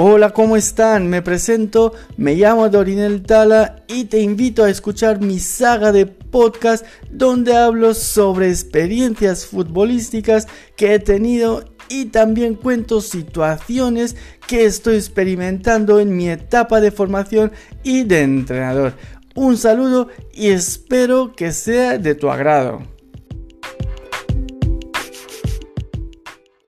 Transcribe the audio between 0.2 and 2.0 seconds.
¿cómo están? Me presento,